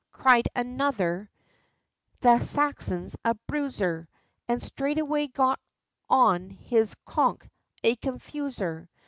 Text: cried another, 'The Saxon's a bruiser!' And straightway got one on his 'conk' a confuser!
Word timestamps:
cried 0.11 0.47
another, 0.55 1.29
'The 2.21 2.39
Saxon's 2.39 3.15
a 3.23 3.35
bruiser!' 3.45 4.09
And 4.47 4.59
straightway 4.59 5.27
got 5.27 5.59
one 6.07 6.45
on 6.49 6.49
his 6.49 6.95
'conk' 7.05 7.47
a 7.83 7.97
confuser! 7.97 8.89